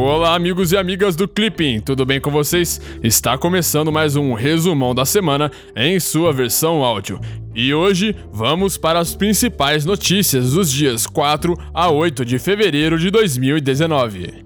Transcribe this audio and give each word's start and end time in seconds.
Olá, 0.00 0.36
amigos 0.36 0.70
e 0.70 0.76
amigas 0.76 1.16
do 1.16 1.26
Clipping, 1.26 1.80
tudo 1.80 2.06
bem 2.06 2.20
com 2.20 2.30
vocês? 2.30 2.80
Está 3.02 3.36
começando 3.36 3.90
mais 3.90 4.14
um 4.14 4.32
resumão 4.32 4.94
da 4.94 5.04
semana 5.04 5.50
em 5.74 5.98
sua 5.98 6.32
versão 6.32 6.84
áudio. 6.84 7.20
E 7.52 7.74
hoje 7.74 8.14
vamos 8.32 8.78
para 8.78 9.00
as 9.00 9.16
principais 9.16 9.84
notícias 9.84 10.52
dos 10.52 10.70
dias 10.70 11.04
4 11.04 11.52
a 11.74 11.90
8 11.90 12.24
de 12.24 12.38
fevereiro 12.38 12.96
de 12.96 13.10
2019. 13.10 14.44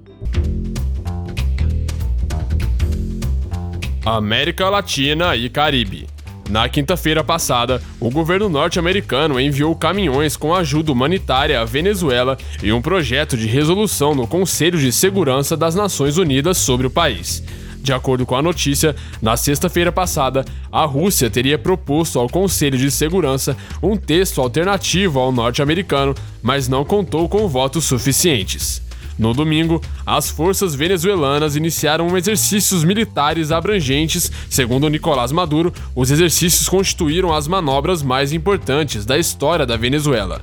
América 4.07 4.71
Latina 4.71 5.37
e 5.37 5.51
Caribe. 5.51 6.07
Na 6.53 6.69
quinta-feira 6.69 7.25
passada, 7.25 7.83
o 7.99 8.11
governo 8.11 8.47
norte-americano 8.47 9.41
enviou 9.41 9.75
caminhões 9.75 10.37
com 10.37 10.55
ajuda 10.55 10.93
humanitária 10.93 11.59
à 11.59 11.65
Venezuela 11.65 12.37
e 12.63 12.71
um 12.71 12.83
projeto 12.83 13.39
de 13.39 13.47
resolução 13.47 14.15
no 14.15 14.27
Conselho 14.27 14.79
de 14.79 14.93
Segurança 14.93 15.57
das 15.57 15.75
Nações 15.75 16.19
Unidas 16.19 16.59
sobre 16.59 16.87
o 16.87 16.91
país. 16.91 17.43
De 17.79 17.91
acordo 17.91 18.27
com 18.27 18.37
a 18.37 18.43
notícia, 18.43 18.95
na 19.23 19.35
sexta-feira 19.35 19.91
passada, 19.91 20.45
a 20.71 20.85
Rússia 20.85 21.31
teria 21.31 21.57
proposto 21.57 22.19
ao 22.19 22.29
Conselho 22.29 22.77
de 22.77 22.91
Segurança 22.91 23.57
um 23.83 23.97
texto 23.97 24.39
alternativo 24.39 25.21
ao 25.21 25.33
norte-americano, 25.33 26.15
mas 26.43 26.69
não 26.69 26.85
contou 26.85 27.31
com 27.31 27.49
votos 27.49 27.87
suficientes. 27.87 28.83
No 29.19 29.35
domingo, 29.35 29.81
as 30.05 30.31
forças 30.31 30.75
venezuelanas 30.75 31.57
iniciaram 31.57 32.17
exercícios 32.17 32.85
militares 32.85 33.53
abrangentes. 33.53 34.31
Segundo 34.49 34.89
Nicolás 34.89 35.33
Maduro, 35.33 35.73
os 35.95 36.11
exercícios 36.11 36.69
constituíram 36.69 37.33
as 37.33 37.47
manobras 37.47 38.03
mais 38.03 38.33
importantes 38.33 39.05
da 39.05 39.19
história 39.19 39.67
da 39.67 39.77
Venezuela. 39.77 40.43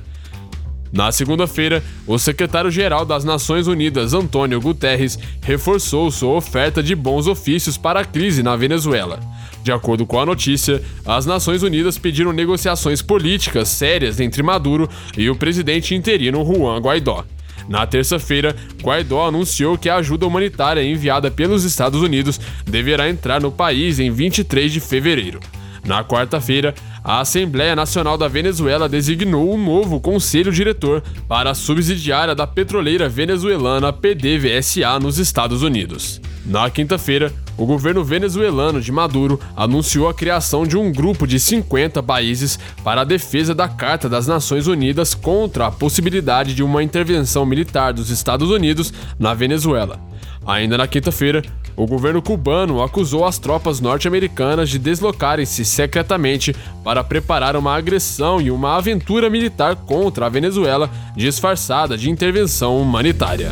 Na 0.92 1.12
segunda-feira, 1.12 1.84
o 2.04 2.18
secretário-geral 2.18 3.04
das 3.04 3.24
Nações 3.24 3.68
Unidas, 3.68 4.12
Antônio 4.12 4.60
Guterres, 4.60 5.18
reforçou 5.40 6.10
sua 6.10 6.34
oferta 6.34 6.82
de 6.82 6.96
bons 6.96 7.28
ofícios 7.28 7.76
para 7.76 8.00
a 8.00 8.04
crise 8.04 8.42
na 8.42 8.56
Venezuela. 8.56 9.20
De 9.62 9.70
acordo 9.70 10.04
com 10.04 10.18
a 10.18 10.26
notícia, 10.26 10.82
as 11.06 11.26
Nações 11.26 11.62
Unidas 11.62 11.96
pediram 11.96 12.32
negociações 12.32 13.02
políticas 13.02 13.68
sérias 13.68 14.18
entre 14.18 14.42
Maduro 14.42 14.88
e 15.16 15.30
o 15.30 15.36
presidente 15.36 15.94
interino 15.94 16.44
Juan 16.44 16.80
Guaidó. 16.80 17.24
Na 17.68 17.86
terça-feira, 17.86 18.54
Guaidó 18.82 19.26
anunciou 19.26 19.78
que 19.78 19.88
a 19.88 19.96
ajuda 19.96 20.26
humanitária 20.26 20.82
enviada 20.82 21.30
pelos 21.30 21.64
Estados 21.64 22.02
Unidos 22.02 22.40
deverá 22.64 23.08
entrar 23.08 23.40
no 23.40 23.52
país 23.52 23.98
em 23.98 24.10
23 24.10 24.72
de 24.72 24.80
fevereiro. 24.80 25.40
Na 25.84 26.04
quarta-feira, 26.04 26.74
a 27.02 27.20
Assembleia 27.20 27.74
Nacional 27.74 28.18
da 28.18 28.28
Venezuela 28.28 28.88
designou 28.88 29.54
um 29.54 29.62
novo 29.62 30.00
conselho 30.00 30.52
diretor 30.52 31.02
para 31.26 31.50
a 31.50 31.54
subsidiária 31.54 32.34
da 32.34 32.46
petroleira 32.46 33.08
venezuelana 33.08 33.92
PDVSA 33.92 34.98
nos 35.00 35.18
Estados 35.18 35.62
Unidos. 35.62 36.20
Na 36.44 36.68
quinta-feira, 36.70 37.32
o 37.56 37.66
governo 37.66 38.02
venezuelano 38.02 38.80
de 38.80 38.90
Maduro 38.90 39.38
anunciou 39.54 40.08
a 40.08 40.14
criação 40.14 40.66
de 40.66 40.76
um 40.76 40.90
grupo 40.90 41.26
de 41.26 41.38
50 41.38 42.02
países 42.02 42.58
para 42.82 43.02
a 43.02 43.04
defesa 43.04 43.54
da 43.54 43.68
Carta 43.68 44.08
das 44.08 44.26
Nações 44.26 44.66
Unidas 44.66 45.14
contra 45.14 45.66
a 45.66 45.70
possibilidade 45.70 46.54
de 46.54 46.62
uma 46.62 46.82
intervenção 46.82 47.44
militar 47.44 47.92
dos 47.92 48.08
Estados 48.08 48.50
Unidos 48.50 48.92
na 49.18 49.34
Venezuela. 49.34 50.00
Ainda 50.46 50.78
na 50.78 50.86
quinta-feira, 50.86 51.42
o 51.82 51.86
governo 51.86 52.20
cubano 52.20 52.82
acusou 52.82 53.24
as 53.24 53.38
tropas 53.38 53.80
norte-americanas 53.80 54.68
de 54.68 54.78
deslocarem-se 54.78 55.64
secretamente 55.64 56.54
para 56.84 57.02
preparar 57.02 57.56
uma 57.56 57.74
agressão 57.74 58.38
e 58.38 58.50
uma 58.50 58.76
aventura 58.76 59.30
militar 59.30 59.74
contra 59.74 60.26
a 60.26 60.28
Venezuela 60.28 60.90
disfarçada 61.16 61.96
de 61.96 62.10
intervenção 62.10 62.78
humanitária. 62.78 63.50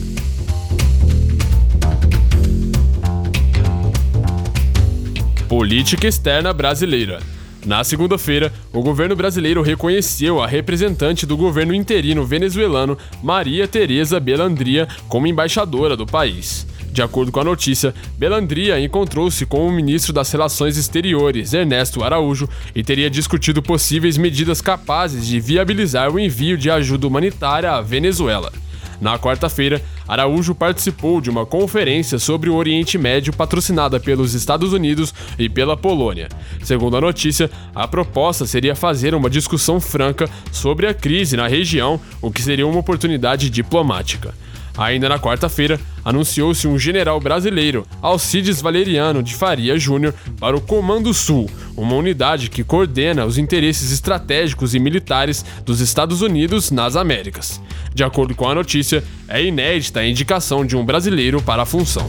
Política 5.48 6.06
externa 6.06 6.52
brasileira. 6.52 7.20
Na 7.64 7.82
segunda-feira, 7.82 8.52
o 8.74 8.82
governo 8.82 9.16
brasileiro 9.16 9.62
reconheceu 9.62 10.42
a 10.42 10.46
representante 10.46 11.24
do 11.24 11.34
governo 11.34 11.72
interino 11.72 12.26
venezuelano, 12.26 12.98
Maria 13.22 13.66
Tereza 13.66 14.20
Belandria, 14.20 14.86
como 15.08 15.26
embaixadora 15.26 15.96
do 15.96 16.04
país. 16.04 16.66
De 16.98 17.02
acordo 17.02 17.30
com 17.30 17.38
a 17.38 17.44
notícia, 17.44 17.94
Belandria 18.16 18.80
encontrou-se 18.80 19.46
com 19.46 19.64
o 19.64 19.70
ministro 19.70 20.12
das 20.12 20.32
Relações 20.32 20.76
Exteriores, 20.76 21.54
Ernesto 21.54 22.02
Araújo, 22.02 22.48
e 22.74 22.82
teria 22.82 23.08
discutido 23.08 23.62
possíveis 23.62 24.18
medidas 24.18 24.60
capazes 24.60 25.24
de 25.24 25.38
viabilizar 25.38 26.12
o 26.12 26.18
envio 26.18 26.58
de 26.58 26.68
ajuda 26.68 27.06
humanitária 27.06 27.70
à 27.70 27.80
Venezuela. 27.80 28.52
Na 29.00 29.16
quarta-feira, 29.16 29.80
Araújo 30.08 30.56
participou 30.56 31.20
de 31.20 31.30
uma 31.30 31.46
conferência 31.46 32.18
sobre 32.18 32.50
o 32.50 32.56
Oriente 32.56 32.98
Médio 32.98 33.32
patrocinada 33.32 34.00
pelos 34.00 34.34
Estados 34.34 34.72
Unidos 34.72 35.14
e 35.38 35.48
pela 35.48 35.76
Polônia. 35.76 36.28
Segundo 36.64 36.96
a 36.96 37.00
notícia, 37.00 37.48
a 37.72 37.86
proposta 37.86 38.44
seria 38.44 38.74
fazer 38.74 39.14
uma 39.14 39.30
discussão 39.30 39.80
franca 39.80 40.28
sobre 40.50 40.88
a 40.88 40.92
crise 40.92 41.36
na 41.36 41.46
região, 41.46 42.00
o 42.20 42.28
que 42.32 42.42
seria 42.42 42.66
uma 42.66 42.80
oportunidade 42.80 43.48
diplomática. 43.50 44.34
Ainda 44.78 45.08
na 45.08 45.18
quarta-feira, 45.18 45.80
anunciou-se 46.04 46.68
um 46.68 46.78
general 46.78 47.18
brasileiro, 47.18 47.84
Alcides 48.00 48.62
Valeriano 48.62 49.24
de 49.24 49.34
Faria 49.34 49.76
Júnior, 49.76 50.14
para 50.38 50.56
o 50.56 50.60
Comando 50.60 51.12
Sul, 51.12 51.50
uma 51.76 51.96
unidade 51.96 52.48
que 52.48 52.62
coordena 52.62 53.26
os 53.26 53.38
interesses 53.38 53.90
estratégicos 53.90 54.76
e 54.76 54.78
militares 54.78 55.44
dos 55.64 55.80
Estados 55.80 56.22
Unidos 56.22 56.70
nas 56.70 56.94
Américas. 56.94 57.60
De 57.92 58.04
acordo 58.04 58.36
com 58.36 58.48
a 58.48 58.54
notícia, 58.54 59.02
é 59.26 59.42
inédita 59.42 59.98
a 59.98 60.06
indicação 60.06 60.64
de 60.64 60.76
um 60.76 60.84
brasileiro 60.84 61.42
para 61.42 61.62
a 61.62 61.66
função. 61.66 62.08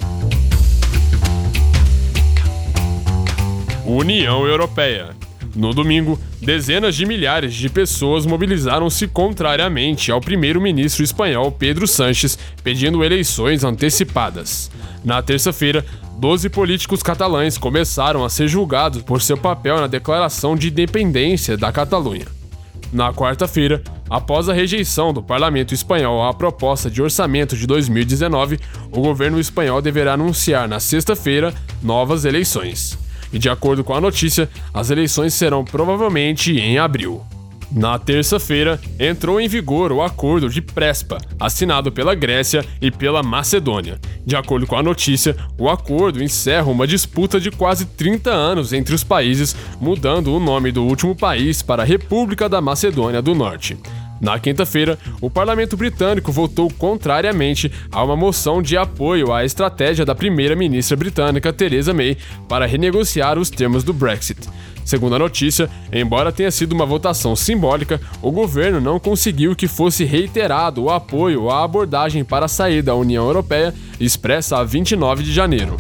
União 3.83 4.45
Europeia. 4.45 5.18
No 5.55 5.73
domingo, 5.73 6.19
dezenas 6.39 6.95
de 6.95 7.05
milhares 7.05 7.53
de 7.53 7.69
pessoas 7.69 8.25
mobilizaram-se 8.25 9.07
contrariamente 9.07 10.11
ao 10.11 10.21
primeiro-ministro 10.21 11.03
espanhol 11.03 11.51
Pedro 11.51 11.87
Sánchez, 11.87 12.37
pedindo 12.63 13.03
eleições 13.03 13.63
antecipadas. 13.63 14.69
Na 15.03 15.21
terça-feira, 15.21 15.83
12 16.19 16.49
políticos 16.49 17.01
catalães 17.01 17.57
começaram 17.57 18.23
a 18.23 18.29
ser 18.29 18.47
julgados 18.47 19.01
por 19.01 19.21
seu 19.21 19.37
papel 19.37 19.77
na 19.77 19.87
declaração 19.87 20.55
de 20.55 20.67
independência 20.67 21.57
da 21.57 21.71
Catalunha. 21.71 22.27
Na 22.91 23.13
quarta-feira, 23.13 23.83
após 24.09 24.49
a 24.49 24.53
rejeição 24.53 25.13
do 25.13 25.21
parlamento 25.21 25.73
espanhol 25.73 26.23
à 26.23 26.33
proposta 26.33 26.89
de 26.89 27.01
orçamento 27.01 27.55
de 27.55 27.65
2019, 27.65 28.59
o 28.91 29.01
governo 29.01 29.39
espanhol 29.39 29.81
deverá 29.81 30.13
anunciar 30.13 30.67
na 30.67 30.79
sexta-feira 30.79 31.53
novas 31.81 32.25
eleições 32.25 32.97
e, 33.31 33.39
de 33.39 33.49
acordo 33.49 33.83
com 33.83 33.93
a 33.93 34.01
notícia, 34.01 34.49
as 34.73 34.89
eleições 34.89 35.33
serão 35.33 35.63
provavelmente 35.63 36.57
em 36.57 36.77
abril. 36.77 37.21
Na 37.71 37.99
terça-feira, 37.99 38.81
entrou 38.99 39.39
em 39.39 39.47
vigor 39.47 39.91
o 39.91 40.01
Acordo 40.01 40.49
de 40.49 40.59
Prespa, 40.59 41.19
assinado 41.39 41.91
pela 41.91 42.15
Grécia 42.15 42.65
e 42.81 42.89
pela 42.89 43.21
Macedônia. 43.21 43.99
De 44.25 44.35
acordo 44.35 44.65
com 44.65 44.75
a 44.75 44.81
notícia, 44.81 45.35
o 45.55 45.69
acordo 45.69 46.23
encerra 46.23 46.65
uma 46.65 46.87
disputa 46.87 47.39
de 47.39 47.51
quase 47.51 47.85
30 47.85 48.31
anos 48.31 48.73
entre 48.73 48.95
os 48.95 49.03
países, 49.03 49.55
mudando 49.79 50.33
o 50.33 50.39
nome 50.39 50.71
do 50.71 50.83
último 50.83 51.15
país 51.15 51.61
para 51.61 51.83
República 51.83 52.49
da 52.49 52.59
Macedônia 52.59 53.21
do 53.21 53.35
Norte. 53.35 53.77
Na 54.21 54.37
quinta-feira, 54.37 54.97
o 55.21 55.29
parlamento 55.29 55.77
britânico 55.77 56.31
votou 56.31 56.69
contrariamente 56.69 57.71
a 57.91 58.03
uma 58.03 58.15
moção 58.15 58.61
de 58.61 58.75
apoio 58.75 59.31
à 59.31 59.45
estratégia 59.45 60.05
da 60.05 60.13
primeira-ministra 60.13 60.97
britânica 60.97 61.53
Theresa 61.53 61.93
May 61.93 62.17
para 62.47 62.65
renegociar 62.65 63.37
os 63.37 63.49
termos 63.49 63.83
do 63.83 63.93
Brexit. 63.93 64.49
Segundo 64.83 65.15
a 65.15 65.19
notícia, 65.19 65.69
embora 65.93 66.31
tenha 66.31 66.51
sido 66.51 66.73
uma 66.73 66.85
votação 66.85 67.35
simbólica, 67.35 68.01
o 68.21 68.31
governo 68.31 68.81
não 68.81 68.99
conseguiu 68.99 69.55
que 69.55 69.67
fosse 69.67 70.03
reiterado 70.03 70.83
o 70.83 70.89
apoio 70.89 71.49
à 71.49 71.63
abordagem 71.63 72.23
para 72.23 72.47
sair 72.47 72.81
da 72.81 72.95
União 72.95 73.25
Europeia 73.25 73.73
expressa 73.99 74.57
a 74.57 74.63
29 74.63 75.23
de 75.23 75.31
janeiro. 75.31 75.77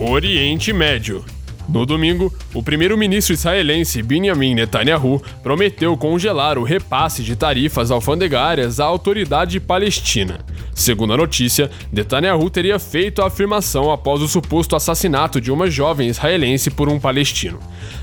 Oriente 0.00 0.72
Médio 0.72 1.24
no 1.68 1.86
domingo, 1.86 2.32
o 2.52 2.62
primeiro-ministro 2.62 3.32
israelense 3.32 4.02
Benjamin 4.02 4.54
Netanyahu 4.54 5.22
prometeu 5.42 5.96
congelar 5.96 6.58
o 6.58 6.62
repasse 6.62 7.22
de 7.22 7.34
tarifas 7.34 7.90
alfandegárias 7.90 8.80
à 8.80 8.84
autoridade 8.84 9.58
palestina. 9.60 10.40
Segundo 10.74 11.14
a 11.14 11.16
notícia, 11.16 11.70
Netanyahu 11.92 12.50
teria 12.50 12.78
feito 12.78 13.22
a 13.22 13.28
afirmação 13.28 13.90
após 13.90 14.20
o 14.20 14.28
suposto 14.28 14.76
assassinato 14.76 15.40
de 15.40 15.50
uma 15.50 15.70
jovem 15.70 16.08
israelense 16.08 16.70
por 16.70 16.88
um 16.88 16.98
palestino. 16.98 17.58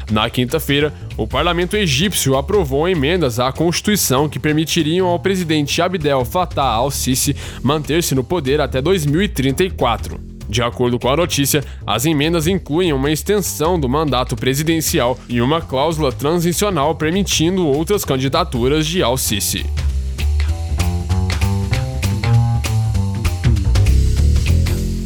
Na 0.09 0.29
quinta-feira, 0.29 0.93
o 1.17 1.27
parlamento 1.27 1.75
egípcio 1.75 2.37
aprovou 2.37 2.87
emendas 2.87 3.39
à 3.39 3.51
Constituição 3.51 4.27
que 4.27 4.39
permitiriam 4.39 5.07
ao 5.07 5.19
presidente 5.19 5.81
Abdel 5.81 6.25
Fattah 6.25 6.63
al-Sisi 6.63 7.35
manter-se 7.61 8.15
no 8.15 8.23
poder 8.23 8.59
até 8.61 8.81
2034. 8.81 10.30
De 10.49 10.61
acordo 10.61 10.99
com 10.99 11.09
a 11.09 11.15
notícia, 11.15 11.63
as 11.85 12.05
emendas 12.05 12.47
incluem 12.47 12.91
uma 12.93 13.11
extensão 13.11 13.79
do 13.79 13.87
mandato 13.87 14.35
presidencial 14.35 15.17
e 15.29 15.41
uma 15.41 15.61
cláusula 15.61 16.11
transicional 16.11 16.95
permitindo 16.95 17.67
outras 17.67 18.03
candidaturas 18.03 18.85
de 18.85 19.01
Al-Sisi. 19.01 19.65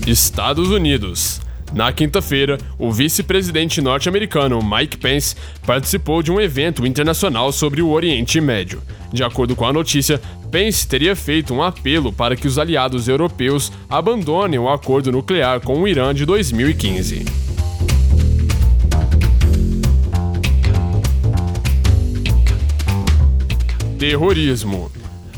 Estados 0.07 0.69
Unidos. 0.69 1.44
Na 1.75 1.91
quinta-feira, 1.91 2.57
o 2.79 2.89
vice-presidente 2.89 3.81
norte-americano 3.81 4.61
Mike 4.63 4.95
Pence 4.95 5.35
participou 5.65 6.23
de 6.23 6.31
um 6.31 6.39
evento 6.39 6.87
internacional 6.87 7.51
sobre 7.51 7.81
o 7.81 7.89
Oriente 7.89 8.39
Médio. 8.39 8.81
De 9.11 9.25
acordo 9.25 9.57
com 9.57 9.65
a 9.65 9.73
notícia, 9.73 10.21
Pence 10.49 10.87
teria 10.87 11.17
feito 11.17 11.53
um 11.53 11.61
apelo 11.61 12.13
para 12.13 12.37
que 12.37 12.47
os 12.47 12.57
aliados 12.57 13.09
europeus 13.09 13.73
abandonem 13.89 14.57
o 14.57 14.69
acordo 14.69 15.11
nuclear 15.11 15.59
com 15.59 15.81
o 15.81 15.85
Irã 15.85 16.13
de 16.13 16.25
2015. 16.25 17.25
Terrorismo. 23.99 24.89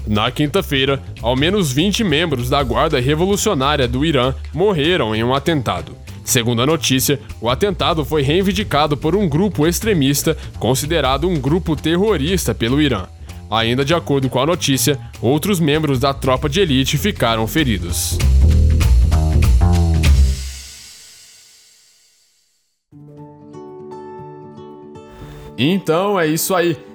Na 0.06 0.30
quinta-feira, 0.30 1.02
ao 1.20 1.36
menos 1.36 1.72
20 1.72 2.04
membros 2.04 2.48
da 2.48 2.62
Guarda 2.62 3.00
Revolucionária 3.00 3.88
do 3.88 4.06
Irã 4.06 4.36
morreram 4.54 5.16
em 5.16 5.24
um 5.24 5.34
atentado. 5.34 5.98
Segundo 6.28 6.62
a 6.62 6.66
notícia, 6.66 7.22
o 7.40 7.50
atentado 7.50 8.04
foi 8.04 8.22
reivindicado 8.22 8.98
por 8.98 9.16
um 9.16 9.30
grupo 9.30 9.66
extremista 9.66 10.38
considerado 10.60 11.26
um 11.26 11.40
grupo 11.40 11.74
terrorista 11.74 12.54
pelo 12.54 12.82
Irã. 12.82 13.08
Ainda 13.50 13.86
de 13.86 13.94
acordo 13.94 14.30
com 14.30 14.38
a 14.38 14.46
notícia, 14.46 15.00
outros 15.22 15.58
membros 15.58 16.00
da 16.00 16.14
tropa 16.14 16.50
de 16.50 16.60
elite 16.60 16.98
ficaram 16.98 17.48
feridos. 17.48 18.18
Então 25.58 26.20
é 26.20 26.28
isso 26.28 26.54
aí. 26.54 26.87